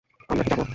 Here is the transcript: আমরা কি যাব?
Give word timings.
আমরা 0.29 0.43
কি 0.47 0.51
যাব? 0.51 0.61